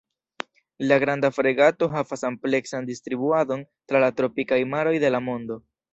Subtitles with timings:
[0.91, 5.61] La Granda fregato havas ampleksan distribuadon tra la tropikaj maroj de la mondo.